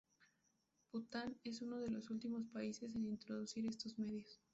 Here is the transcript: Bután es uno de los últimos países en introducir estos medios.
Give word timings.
Bután 0.91 1.37
es 1.43 1.61
uno 1.61 1.77
de 1.77 1.91
los 1.91 2.09
últimos 2.09 2.47
países 2.51 2.95
en 2.95 3.05
introducir 3.05 3.67
estos 3.67 3.99
medios. 3.99 4.39